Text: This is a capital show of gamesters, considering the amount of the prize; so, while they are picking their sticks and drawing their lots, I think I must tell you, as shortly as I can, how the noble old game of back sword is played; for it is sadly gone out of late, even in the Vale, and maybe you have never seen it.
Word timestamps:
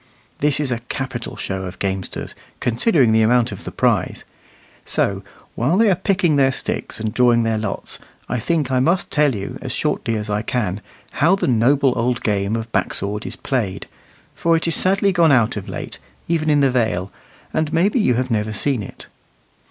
This 0.39 0.59
is 0.59 0.71
a 0.71 0.79
capital 0.89 1.35
show 1.35 1.65
of 1.65 1.77
gamesters, 1.77 2.33
considering 2.59 3.11
the 3.11 3.21
amount 3.21 3.51
of 3.51 3.65
the 3.65 3.71
prize; 3.71 4.25
so, 4.83 5.21
while 5.53 5.77
they 5.77 5.91
are 5.91 5.95
picking 5.95 6.37
their 6.37 6.51
sticks 6.51 6.99
and 6.99 7.13
drawing 7.13 7.43
their 7.43 7.59
lots, 7.59 7.99
I 8.27 8.39
think 8.39 8.71
I 8.71 8.79
must 8.79 9.11
tell 9.11 9.35
you, 9.35 9.59
as 9.61 9.71
shortly 9.71 10.15
as 10.15 10.27
I 10.27 10.41
can, 10.41 10.81
how 11.11 11.35
the 11.35 11.45
noble 11.45 11.93
old 11.95 12.23
game 12.23 12.55
of 12.55 12.71
back 12.71 12.95
sword 12.95 13.27
is 13.27 13.35
played; 13.35 13.85
for 14.33 14.55
it 14.57 14.67
is 14.67 14.73
sadly 14.75 15.11
gone 15.11 15.31
out 15.31 15.55
of 15.55 15.69
late, 15.69 15.99
even 16.27 16.49
in 16.49 16.61
the 16.61 16.71
Vale, 16.71 17.11
and 17.53 17.71
maybe 17.71 17.99
you 17.99 18.15
have 18.15 18.31
never 18.31 18.51
seen 18.53 18.81
it. 18.81 19.05